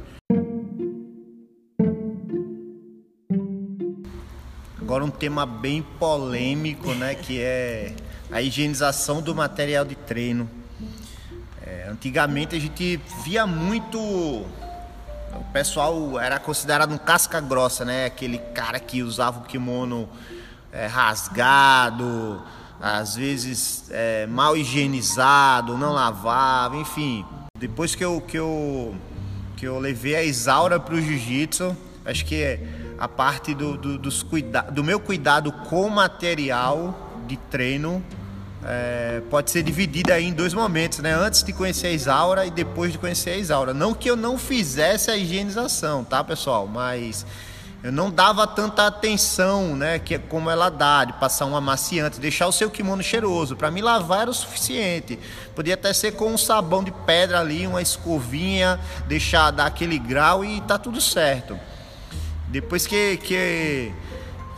Agora 4.85 5.03
um 5.03 5.09
tema 5.09 5.47
bem 5.47 5.81
polêmico, 5.81 6.93
né? 6.93 7.15
Que 7.15 7.41
é 7.41 7.95
a 8.31 8.39
higienização 8.39 9.19
do 9.19 9.33
material 9.33 9.83
de 9.83 9.95
treino. 9.95 10.47
É, 11.65 11.87
antigamente 11.89 12.55
a 12.55 12.59
gente 12.59 13.01
via 13.23 13.47
muito 13.47 13.97
o 13.97 15.43
pessoal 15.51 16.19
era 16.19 16.37
considerado 16.37 16.93
um 16.93 16.99
casca 16.99 17.41
grossa, 17.41 17.83
né? 17.83 18.05
Aquele 18.05 18.37
cara 18.37 18.79
que 18.79 19.01
usava 19.01 19.39
o 19.39 19.45
kimono 19.45 20.07
é, 20.71 20.85
rasgado, 20.85 22.43
às 22.79 23.15
vezes 23.15 23.85
é, 23.89 24.27
mal 24.27 24.55
higienizado, 24.55 25.79
não 25.79 25.93
lavava, 25.93 26.77
enfim. 26.77 27.25
Depois 27.57 27.95
que 27.95 28.05
eu, 28.05 28.21
que 28.21 28.37
eu, 28.37 28.93
que 29.57 29.65
eu 29.65 29.79
levei 29.79 30.15
a 30.15 30.23
Isaura 30.23 30.79
para 30.79 30.93
o 30.93 31.01
jiu-jitsu, 31.01 31.75
acho 32.05 32.25
que 32.25 32.59
a 32.97 33.07
parte 33.07 33.53
do, 33.53 33.77
do, 33.77 33.97
dos 33.97 34.23
cuida 34.23 34.61
do 34.63 34.83
meu 34.83 34.99
cuidado 34.99 35.51
com 35.51 35.89
material 35.89 37.23
de 37.27 37.37
treino 37.37 38.03
é, 38.63 39.21
pode 39.29 39.51
ser 39.51 39.61
dividida 39.61 40.19
em 40.19 40.33
dois 40.33 40.53
momentos, 40.53 40.99
né? 40.99 41.13
Antes 41.13 41.43
de 41.43 41.53
conhecer 41.53 41.87
a 41.87 41.91
Isaura 41.91 42.45
e 42.45 42.51
depois 42.51 42.91
de 42.91 42.97
conhecer 42.97 43.31
a 43.31 43.37
Isaura. 43.37 43.73
Não 43.73 43.93
que 43.93 44.09
eu 44.09 44.15
não 44.15 44.37
fizesse 44.37 45.11
a 45.11 45.17
higienização, 45.17 46.03
tá, 46.03 46.23
pessoal? 46.23 46.65
Mas 46.65 47.25
eu 47.83 47.91
não 47.91 48.09
dava 48.09 48.47
tanta 48.47 48.87
atenção, 48.87 49.75
né? 49.75 49.99
Que 49.99 50.15
é 50.15 50.17
como 50.17 50.49
ela 50.49 50.69
dá, 50.69 51.05
de 51.05 51.13
passar 51.13 51.45
um 51.45 51.55
amaciante, 51.55 52.19
deixar 52.19 52.47
o 52.47 52.51
seu 52.51 52.71
kimono 52.71 53.03
cheiroso. 53.03 53.55
Para 53.55 53.69
me 53.69 53.83
lavar 53.83 54.21
era 54.21 54.31
o 54.31 54.33
suficiente. 54.33 55.19
Podia 55.53 55.75
até 55.75 55.93
ser 55.93 56.13
com 56.13 56.33
um 56.33 56.37
sabão 56.37 56.83
de 56.83 56.91
pedra 56.91 57.39
ali, 57.39 57.67
uma 57.67 57.83
escovinha, 57.83 58.79
deixar 59.07 59.51
dar 59.51 59.67
aquele 59.67 59.99
grau 59.99 60.43
e 60.43 60.59
tá 60.61 60.79
tudo 60.79 60.99
certo. 60.99 61.55
Depois 62.49 62.87
que, 62.87 63.17
que 63.17 63.91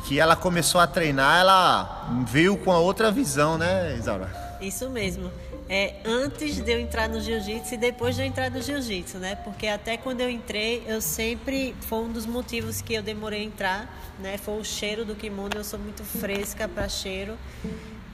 que 0.08 0.20
ela 0.22 0.38
começou 0.38 0.80
a 0.80 0.88
treinar, 0.88 1.42
ela 1.42 2.24
veio 2.26 2.56
com 2.56 2.72
a 2.72 2.80
outra 2.80 3.12
visão, 3.12 3.58
né, 3.58 3.98
Isaura? 3.98 4.32
Isso 4.62 4.90
mesmo. 4.90 5.30
É, 5.70 5.96
antes 6.06 6.64
de 6.64 6.72
eu 6.72 6.80
entrar 6.80 7.10
no 7.10 7.20
jiu-jitsu 7.20 7.74
e 7.74 7.78
depois 7.78 8.16
de 8.16 8.22
eu 8.22 8.26
entrar 8.26 8.50
no 8.50 8.62
jiu-jitsu, 8.62 9.18
né? 9.18 9.36
Porque 9.36 9.68
até 9.68 9.98
quando 9.98 10.22
eu 10.22 10.30
entrei, 10.30 10.82
eu 10.88 11.02
sempre 11.02 11.76
foi 11.82 12.00
um 12.00 12.10
dos 12.10 12.26
motivos 12.26 12.80
que 12.80 12.94
eu 12.94 13.04
demorei 13.04 13.42
a 13.42 13.44
entrar, 13.44 14.00
né? 14.20 14.38
Foi 14.38 14.58
o 14.58 14.64
cheiro 14.64 15.04
do 15.04 15.14
kimono, 15.14 15.56
eu 15.56 15.64
sou 15.66 15.78
muito 15.78 16.06
fresca 16.06 16.70
para 16.70 16.88
cheiro. 16.88 17.38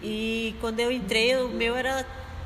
E 0.01 0.55
quando 0.59 0.79
eu 0.79 0.91
entrei, 0.91 1.35
o 1.35 1.49
meu 1.49 1.75
era 1.75 2.03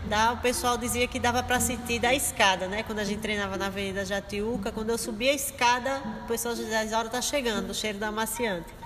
da, 0.08 0.34
o 0.34 0.38
pessoal 0.38 0.78
dizia 0.78 1.08
que 1.08 1.20
dava 1.20 1.44
para 1.44 1.60
sentir 1.60 2.00
da 2.00 2.14
escada, 2.14 2.68
né? 2.68 2.82
Quando 2.84 3.00
a 3.00 3.04
gente 3.04 3.20
treinava 3.20 3.58
na 3.58 3.68
Avenida 3.68 4.04
Jatiuca, 4.04 4.72
quando 4.72 4.90
eu 4.90 4.98
subia 4.98 5.32
a 5.32 5.36
escada, 5.36 6.02
o 6.24 6.28
pessoal 6.28 6.56
dizia: 6.56 6.80
"A 6.96 7.00
hora 7.00 7.10
tá 7.10 7.22
chegando, 7.22 7.70
o 7.70 7.74
cheiro 7.74 7.98
da 7.98 8.08
amaciante". 8.08 8.78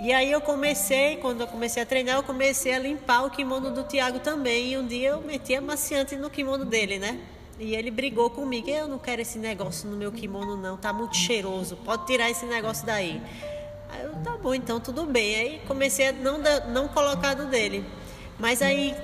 E 0.00 0.12
aí 0.12 0.30
eu 0.30 0.40
comecei, 0.40 1.16
quando 1.18 1.42
eu 1.42 1.46
comecei 1.46 1.82
a 1.82 1.86
treinar, 1.86 2.16
eu 2.16 2.22
comecei 2.22 2.72
a 2.74 2.78
limpar 2.78 3.24
o 3.24 3.30
kimono 3.30 3.70
do 3.70 3.84
Thiago 3.84 4.18
também. 4.18 4.72
E 4.72 4.78
um 4.78 4.86
dia 4.86 5.10
eu 5.10 5.20
meti 5.20 5.54
amaciante 5.54 6.16
no 6.16 6.28
kimono 6.28 6.64
dele, 6.64 6.98
né? 6.98 7.18
E 7.58 7.74
ele 7.74 7.90
brigou 7.90 8.28
comigo. 8.28 8.68
Eu 8.68 8.88
não 8.88 8.98
quero 8.98 9.22
esse 9.22 9.38
negócio 9.38 9.88
no 9.88 9.96
meu 9.96 10.10
kimono, 10.10 10.56
não. 10.56 10.76
Tá 10.76 10.92
muito 10.92 11.16
cheiroso. 11.16 11.76
Pode 11.76 12.06
tirar 12.06 12.28
esse 12.28 12.44
negócio 12.44 12.84
daí. 12.84 13.22
Aí 13.90 14.02
eu, 14.02 14.12
tá 14.24 14.36
bom, 14.36 14.54
então 14.54 14.80
tudo 14.80 15.06
bem. 15.06 15.36
Aí 15.36 15.60
comecei 15.66 16.08
a 16.08 16.12
não, 16.12 16.38
não 16.68 16.88
colocar 16.88 17.34
do 17.34 17.46
dele. 17.46 17.84
Mas 18.38 18.60
aí 18.60 18.94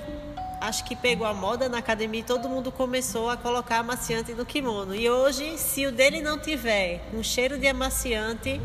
acho 0.61 0.85
que 0.85 0.95
pegou 0.95 1.27
a 1.27 1.33
moda 1.33 1.69
na 1.69 1.79
academia 1.79 2.21
e 2.21 2.23
todo 2.23 2.49
mundo 2.49 2.71
começou 2.71 3.31
a 3.31 3.37
colocar 3.37 3.79
amaciante 3.79 4.35
no 4.35 4.45
kimono. 4.45 4.95
E 4.95 5.09
hoje, 5.09 5.57
se 5.57 5.87
o 5.87 5.93
dele 5.93 6.21
não 6.21 6.39
tiver 6.39 7.01
um 7.15 7.23
cheiro 7.23 7.59
de 7.59 7.67
amaciante, 7.67 8.61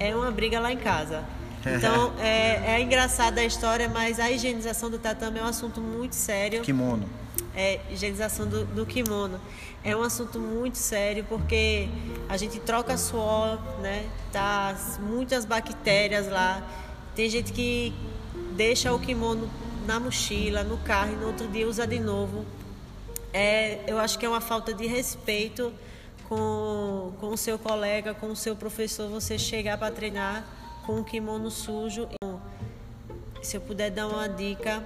é 0.00 0.14
uma 0.14 0.30
briga 0.30 0.58
lá 0.58 0.72
em 0.72 0.76
casa. 0.76 1.24
Então, 1.64 2.12
é, 2.18 2.76
é 2.76 2.80
engraçada 2.80 3.40
a 3.40 3.44
história, 3.44 3.88
mas 3.88 4.18
a 4.18 4.30
higienização 4.30 4.90
do 4.90 4.98
tatame 4.98 5.38
é 5.38 5.42
um 5.42 5.46
assunto 5.46 5.80
muito 5.80 6.14
sério. 6.14 6.62
Kimono. 6.62 7.08
É, 7.54 7.80
higienização 7.90 8.46
do, 8.46 8.64
do 8.64 8.86
kimono. 8.86 9.40
É 9.84 9.96
um 9.96 10.02
assunto 10.02 10.38
muito 10.38 10.76
sério 10.76 11.24
porque 11.28 11.88
a 12.28 12.36
gente 12.36 12.58
troca 12.60 12.96
suor, 12.96 13.58
né? 13.80 14.04
Tá 14.32 14.76
muitas 15.00 15.44
bactérias 15.44 16.28
lá. 16.28 16.62
Tem 17.14 17.28
gente 17.28 17.52
que 17.52 17.92
deixa 18.52 18.92
o 18.92 18.98
kimono 18.98 19.48
na 19.88 19.98
mochila, 19.98 20.62
no 20.62 20.76
carro 20.76 21.14
e 21.14 21.16
no 21.16 21.28
outro 21.28 21.48
dia 21.48 21.66
usa 21.66 21.86
de 21.86 21.98
novo. 21.98 22.44
É, 23.32 23.80
eu 23.86 23.98
acho 23.98 24.18
que 24.18 24.26
é 24.26 24.28
uma 24.28 24.40
falta 24.40 24.74
de 24.74 24.86
respeito 24.86 25.72
com, 26.28 27.14
com 27.18 27.28
o 27.28 27.38
seu 27.38 27.58
colega, 27.58 28.12
com 28.12 28.26
o 28.26 28.36
seu 28.36 28.54
professor, 28.54 29.08
você 29.08 29.38
chegar 29.38 29.78
para 29.78 29.90
treinar 29.90 30.44
com 30.84 31.00
o 31.00 31.04
kimono 31.04 31.50
sujo. 31.50 32.06
Se 33.42 33.56
eu 33.56 33.62
puder 33.62 33.90
dar 33.90 34.08
uma 34.08 34.28
dica, 34.28 34.84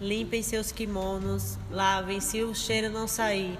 limpem 0.00 0.44
seus 0.44 0.70
kimonos, 0.70 1.58
lavem 1.68 2.20
se 2.20 2.40
o 2.44 2.54
cheiro 2.54 2.88
não 2.88 3.08
sair. 3.08 3.58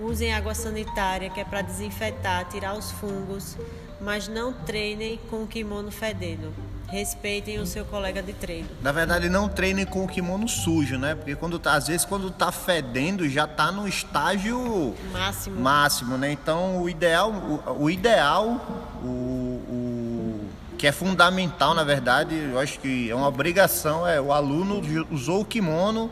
Usem 0.00 0.34
água 0.34 0.52
sanitária, 0.52 1.30
que 1.30 1.38
é 1.38 1.44
para 1.44 1.62
desinfetar, 1.62 2.48
tirar 2.48 2.76
os 2.76 2.90
fungos, 2.90 3.56
mas 4.00 4.26
não 4.26 4.52
treinem 4.52 5.20
com 5.30 5.44
o 5.44 5.46
kimono 5.46 5.92
fedendo. 5.92 6.52
Respeitem 6.88 7.58
o 7.58 7.66
seu 7.66 7.84
colega 7.84 8.22
de 8.22 8.32
treino. 8.32 8.68
Na 8.80 8.92
verdade, 8.92 9.28
não 9.28 9.48
treinem 9.48 9.84
com 9.84 10.04
o 10.04 10.08
kimono 10.08 10.48
sujo, 10.48 10.96
né? 10.96 11.14
Porque 11.14 11.34
quando 11.34 11.58
tá, 11.58 11.74
às 11.74 11.88
vezes 11.88 12.04
quando 12.04 12.30
tá 12.30 12.52
fedendo 12.52 13.28
já 13.28 13.46
tá 13.46 13.72
no 13.72 13.88
estágio 13.88 14.94
máximo, 15.12 15.60
máximo 15.60 16.16
né? 16.16 16.30
Então, 16.30 16.80
o 16.80 16.88
ideal, 16.88 17.30
o, 17.32 17.84
o 17.84 17.90
ideal, 17.90 18.94
o, 19.02 19.06
o 19.06 20.48
que 20.78 20.86
é 20.86 20.92
fundamental, 20.92 21.74
na 21.74 21.82
verdade, 21.82 22.34
eu 22.34 22.58
acho 22.58 22.78
que 22.78 23.10
é 23.10 23.14
uma 23.14 23.26
obrigação, 23.26 24.06
é 24.06 24.20
o 24.20 24.32
aluno 24.32 24.80
usou 25.10 25.40
o 25.40 25.44
kimono, 25.44 26.10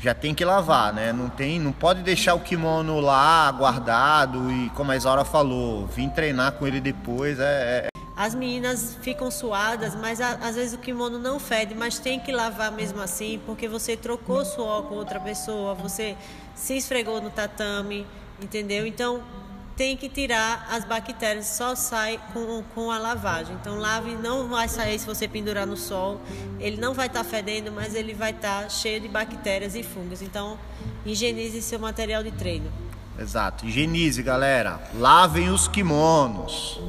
já 0.00 0.14
tem 0.14 0.34
que 0.34 0.44
lavar, 0.44 0.92
né? 0.92 1.12
Não 1.12 1.28
tem, 1.28 1.58
não 1.58 1.72
pode 1.72 2.02
deixar 2.02 2.34
o 2.34 2.40
kimono 2.40 3.00
lá 3.00 3.50
guardado 3.50 4.50
e 4.50 4.70
como 4.70 4.92
a 4.92 4.96
Isaura 4.96 5.24
falou, 5.24 5.86
vir 5.86 6.08
treinar 6.10 6.52
com 6.52 6.66
ele 6.66 6.80
depois 6.80 7.38
é, 7.38 7.88
é... 7.90 7.93
as 8.16 8.34
meninas 8.34 8.96
ficam 9.02 9.30
suadas, 9.30 9.94
mas 9.94 10.20
a, 10.20 10.30
às 10.34 10.54
vezes 10.54 10.74
o 10.74 10.78
kimono 10.78 11.18
não 11.18 11.40
fede, 11.40 11.74
mas 11.74 11.98
tem 11.98 12.20
que 12.20 12.30
lavar 12.30 12.70
mesmo 12.70 13.00
assim, 13.00 13.40
porque 13.44 13.68
você 13.68 13.96
trocou 13.96 14.44
suor 14.44 14.84
com 14.84 14.94
outra 14.94 15.18
pessoa, 15.18 15.74
você 15.74 16.16
se 16.54 16.76
esfregou 16.76 17.20
no 17.20 17.30
tatame, 17.30 18.06
entendeu? 18.40 18.86
Então, 18.86 19.22
tem 19.76 19.96
que 19.96 20.08
tirar 20.08 20.68
as 20.70 20.84
bactérias, 20.84 21.46
só 21.46 21.74
sai 21.74 22.20
com, 22.32 22.62
com 22.74 22.92
a 22.92 22.98
lavagem. 22.98 23.56
Então, 23.60 23.76
lave 23.76 24.14
não 24.14 24.48
vai 24.48 24.68
sair 24.68 24.98
se 24.98 25.06
você 25.06 25.26
pendurar 25.26 25.66
no 25.66 25.76
sol, 25.76 26.20
ele 26.60 26.76
não 26.76 26.94
vai 26.94 27.08
estar 27.08 27.24
tá 27.24 27.28
fedendo, 27.28 27.72
mas 27.72 27.94
ele 27.94 28.14
vai 28.14 28.30
estar 28.30 28.62
tá 28.62 28.68
cheio 28.68 29.00
de 29.00 29.08
bactérias 29.08 29.74
e 29.74 29.82
fungos. 29.82 30.22
Então, 30.22 30.56
higienize 31.04 31.60
seu 31.60 31.80
material 31.80 32.22
de 32.22 32.30
treino. 32.30 32.70
Exato, 33.18 33.66
higienize, 33.66 34.22
galera. 34.22 34.80
Lavem 34.94 35.50
os 35.50 35.66
kimonos. 35.66 36.80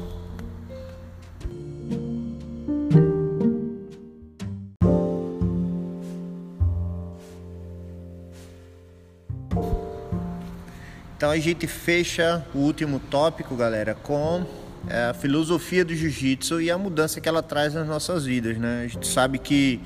A 11.36 11.38
gente 11.38 11.66
fecha 11.66 12.42
o 12.54 12.58
último 12.58 12.98
tópico, 12.98 13.54
galera, 13.54 13.94
com 13.94 14.46
é, 14.88 15.10
a 15.10 15.14
filosofia 15.14 15.84
do 15.84 15.94
jiu-jitsu 15.94 16.62
e 16.62 16.70
a 16.70 16.78
mudança 16.78 17.20
que 17.20 17.28
ela 17.28 17.42
traz 17.42 17.74
nas 17.74 17.86
nossas 17.86 18.24
vidas, 18.24 18.56
né? 18.56 18.84
A 18.86 18.88
gente 18.88 19.06
sabe 19.06 19.38
que 19.38 19.78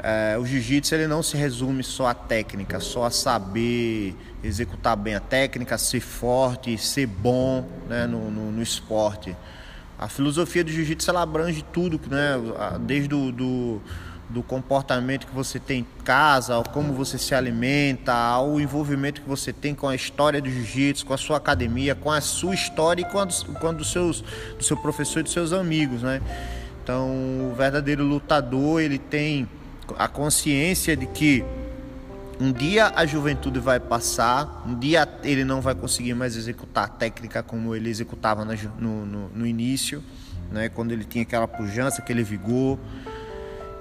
é, 0.00 0.36
o 0.36 0.44
jiu-jitsu 0.44 0.96
ele 0.96 1.06
não 1.06 1.22
se 1.22 1.36
resume 1.36 1.84
só 1.84 2.08
à 2.08 2.14
técnica, 2.14 2.80
só 2.80 3.04
a 3.04 3.10
saber 3.10 4.16
executar 4.42 4.96
bem 4.96 5.14
a 5.14 5.20
técnica, 5.20 5.78
ser 5.78 6.00
forte, 6.00 6.76
ser 6.76 7.06
bom 7.06 7.64
né, 7.88 8.08
no, 8.08 8.28
no, 8.28 8.50
no 8.50 8.62
esporte. 8.62 9.36
A 9.96 10.08
filosofia 10.08 10.64
do 10.64 10.72
jiu-jitsu 10.72 11.08
ela 11.08 11.22
abrange 11.22 11.64
tudo, 11.72 12.00
né? 12.10 12.32
Desde 12.80 13.14
o 13.14 13.30
do, 13.30 13.80
do 14.28 14.42
comportamento 14.42 15.26
que 15.26 15.34
você 15.34 15.58
tem 15.58 15.80
em 15.80 15.86
casa, 16.04 16.54
ao 16.54 16.64
como 16.64 16.92
você 16.92 17.18
se 17.18 17.34
alimenta, 17.34 18.12
ao 18.12 18.60
envolvimento 18.60 19.20
que 19.20 19.28
você 19.28 19.52
tem 19.52 19.74
com 19.74 19.88
a 19.88 19.94
história 19.94 20.40
do 20.40 20.48
jiu-jitsu, 20.48 21.04
com 21.04 21.12
a 21.12 21.18
sua 21.18 21.36
academia, 21.36 21.94
com 21.94 22.10
a 22.10 22.20
sua 22.20 22.54
história 22.54 23.02
e 23.02 23.04
com 23.04 23.18
a, 23.18 23.26
com 23.26 23.68
a 23.68 23.72
do, 23.72 23.84
seus, 23.84 24.22
do 24.56 24.64
seu 24.64 24.76
professor 24.76 25.20
e 25.20 25.22
dos 25.24 25.32
seus 25.32 25.52
amigos, 25.52 26.02
né? 26.02 26.22
Então, 26.82 27.08
o 27.50 27.54
verdadeiro 27.56 28.02
lutador, 28.04 28.80
ele 28.80 28.98
tem 28.98 29.48
a 29.98 30.08
consciência 30.08 30.96
de 30.96 31.06
que 31.06 31.44
um 32.40 32.50
dia 32.50 32.92
a 32.96 33.06
juventude 33.06 33.60
vai 33.60 33.78
passar, 33.78 34.64
um 34.66 34.76
dia 34.76 35.08
ele 35.22 35.44
não 35.44 35.60
vai 35.60 35.74
conseguir 35.74 36.14
mais 36.14 36.36
executar 36.36 36.84
a 36.84 36.88
técnica 36.88 37.42
como 37.42 37.74
ele 37.74 37.88
executava 37.88 38.44
no, 38.44 39.06
no, 39.06 39.28
no 39.28 39.46
início, 39.46 40.02
né? 40.50 40.68
quando 40.68 40.90
ele 40.90 41.04
tinha 41.04 41.22
aquela 41.22 41.46
pujança, 41.46 42.02
aquele 42.02 42.24
vigor. 42.24 42.78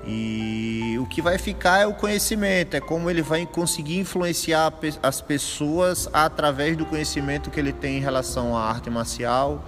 E 0.05 0.98
o 1.00 1.05
que 1.05 1.22
vai 1.22 1.38
ficar 1.38 1.79
é 1.79 1.86
o 1.86 1.93
conhecimento, 1.93 2.75
é 2.75 2.79
como 2.79 3.10
ele 3.10 3.22
vai 3.22 3.46
conseguir 3.46 4.00
influenciar 4.00 4.74
as 5.03 5.22
pessoas 5.22 6.10
através 6.12 6.75
do 6.75 6.86
conhecimento 6.86 7.51
que 7.51 7.60
ele 7.60 7.72
tem 7.72 7.98
em 7.98 8.01
relação 8.01 8.58
à 8.58 8.63
arte 8.63 8.89
marcial, 8.89 9.63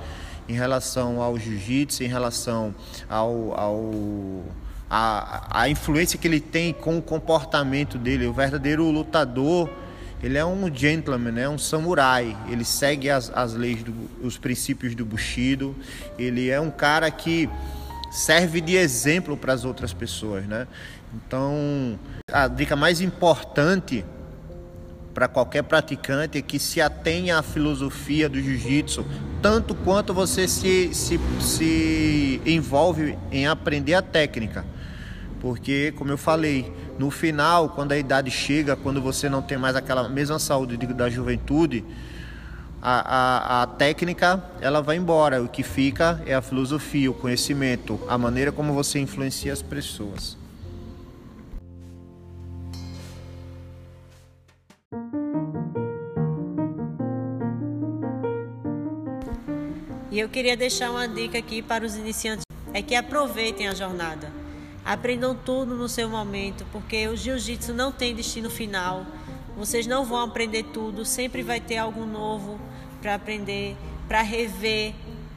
em 0.50 0.54
relação 0.54 1.22
ao 1.22 1.38
jiu-jitsu, 1.38 2.04
em 2.04 2.08
relação 2.08 2.74
ao, 3.08 3.60
ao 3.60 3.92
a, 4.90 5.62
a 5.62 5.70
influência 5.70 6.20
que 6.20 6.28
ele 6.28 6.40
tem 6.40 6.74
com 6.74 6.98
o 6.98 7.02
comportamento 7.02 7.98
dele. 7.98 8.28
O 8.28 8.34
verdadeiro 8.34 8.90
lutador, 8.90 9.70
ele 10.22 10.38
é 10.38 10.46
um 10.46 10.74
gentleman, 10.74 11.32
né? 11.32 11.50
um 11.50 11.58
samurai. 11.58 12.36
Ele 12.50 12.64
segue 12.64 13.10
as, 13.10 13.32
as 13.34 13.54
leis, 13.54 13.82
do, 13.82 13.94
os 14.22 14.38
princípios 14.38 14.94
do 14.94 15.06
Bushido. 15.06 15.76
Ele 16.18 16.50
é 16.50 16.60
um 16.60 16.70
cara 16.70 17.10
que 17.10 17.50
serve 18.14 18.62
de 18.62 18.76
exemplo 18.76 19.36
para 19.36 19.54
as 19.54 19.66
outras 19.66 19.92
pessoas, 19.92 20.46
né? 20.46 20.68
Então, 21.16 22.00
a 22.32 22.48
dica 22.48 22.76
mais 22.76 23.02
importante 23.02 24.06
para 25.16 25.28
qualquer 25.28 25.64
praticante 25.64 26.38
é 26.38 26.42
que 26.42 26.60
se 26.60 26.80
atenha 26.80 27.40
à 27.40 27.44
filosofia 27.44 28.30
do 28.30 28.40
jiu-jitsu, 28.40 29.06
tanto 29.42 29.74
quanto 29.74 30.14
você 30.14 30.48
se, 30.48 30.94
se, 30.94 31.20
se 31.40 32.42
envolve 32.46 33.18
em 33.32 33.48
aprender 33.48 33.96
a 33.96 34.02
técnica. 34.02 34.64
Porque, 35.40 35.92
como 35.98 36.12
eu 36.12 36.18
falei, 36.18 36.72
no 36.98 37.10
final, 37.10 37.70
quando 37.70 37.92
a 37.92 37.98
idade 37.98 38.30
chega, 38.30 38.76
quando 38.76 39.02
você 39.02 39.28
não 39.28 39.42
tem 39.42 39.58
mais 39.58 39.76
aquela 39.76 40.08
mesma 40.08 40.38
saúde 40.38 40.78
da 40.78 41.10
juventude, 41.10 41.84
a, 42.86 43.62
a, 43.62 43.64
a, 43.64 43.68
técnica 43.68 44.44
ela 44.60 44.82
vai 44.82 44.98
embora. 44.98 45.42
O 45.42 45.48
que 45.48 45.64
fica 45.64 46.22
é 46.26 46.36
a 46.36 46.42
filosofia, 46.42 47.10
o 47.10 47.14
conhecimento, 47.14 47.98
a 48.10 48.18
maneira 48.18 48.52
como 48.52 48.74
você 48.74 49.00
influencia 49.00 49.54
as 49.54 49.62
pessoas. 49.62 50.38
E 60.12 60.20
eu 60.20 60.28
queria 60.28 60.58
deixar 60.58 60.92
uma 60.92 61.08
dica 61.08 61.38
aqui 61.38 61.62
para 61.62 61.86
os 61.86 61.96
iniciantes: 61.96 62.44
é 62.74 62.82
que 62.82 62.96
aproveitem 62.96 63.70
a 63.70 63.74
jornada. 63.74 64.30
Aprendam 64.84 65.34
tudo 65.34 65.74
no 65.74 65.88
seu 65.88 66.10
momento, 66.10 66.66
porque 66.70 67.08
o 67.08 67.16
jiu-jitsu 67.16 67.74
não 67.74 67.94
tem 67.94 68.14
destino 68.14 68.50
final. 68.50 69.06
Vocês 69.56 69.88
não 69.88 70.04
vão 70.04 70.20
aprender 70.20 70.64
tudo, 70.74 71.06
sempre 71.06 71.42
vai 71.42 71.62
ter 71.62 71.78
algo 71.78 72.06
novo 72.06 72.60
para 73.04 73.16
aprender, 73.16 73.76
para 74.08 74.22
rever. 74.22 74.94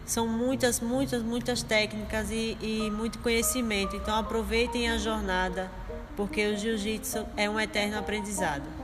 São 0.06 0.28
muitas, 0.28 0.78
muitas, 0.78 1.20
muitas 1.20 1.64
técnicas 1.64 2.30
e, 2.30 2.56
e 2.62 2.90
muito 2.92 3.18
conhecimento. 3.18 3.96
Então 3.96 4.16
aproveitem 4.16 4.88
a 4.88 4.96
jornada, 4.96 5.68
porque 6.16 6.46
o 6.46 6.56
jiu-jitsu 6.56 7.26
é 7.36 7.50
um 7.50 7.58
eterno 7.58 7.98
aprendizado. 7.98 8.75